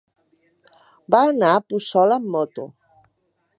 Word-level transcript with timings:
Va 1.15 1.19
anar 1.33 1.51
a 1.57 1.61
Puçol 1.73 2.17
amb 2.17 2.33
moto. 2.37 2.69